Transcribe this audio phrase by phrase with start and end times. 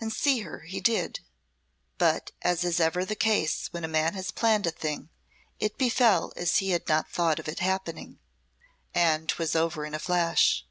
[0.00, 1.20] And see her he did,
[1.98, 5.10] but as is ever the case when a man has planned a thing,
[5.58, 8.20] it befell as he had not thought of its happening
[8.94, 10.64] and 'twas over in a flash.